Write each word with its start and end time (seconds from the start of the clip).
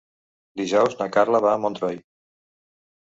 Dijous 0.61 0.95
na 1.03 1.07
Carla 1.17 1.43
va 1.47 1.53
a 1.57 1.61
Montroi. 1.67 2.03